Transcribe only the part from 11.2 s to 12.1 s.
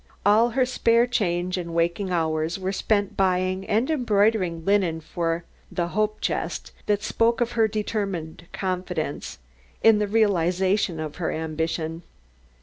ambition.